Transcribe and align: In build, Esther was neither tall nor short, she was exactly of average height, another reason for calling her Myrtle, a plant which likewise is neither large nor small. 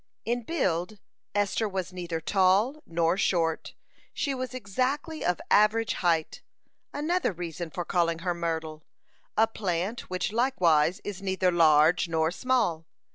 In 0.25 0.41
build, 0.41 0.97
Esther 1.35 1.69
was 1.69 1.93
neither 1.93 2.19
tall 2.19 2.81
nor 2.87 3.17
short, 3.19 3.75
she 4.15 4.33
was 4.33 4.55
exactly 4.55 5.23
of 5.23 5.39
average 5.51 5.93
height, 5.93 6.41
another 6.91 7.31
reason 7.31 7.69
for 7.69 7.85
calling 7.85 8.17
her 8.25 8.33
Myrtle, 8.33 8.83
a 9.37 9.45
plant 9.45 10.09
which 10.09 10.31
likewise 10.31 11.01
is 11.03 11.21
neither 11.21 11.51
large 11.51 12.07
nor 12.09 12.31
small. 12.31 12.87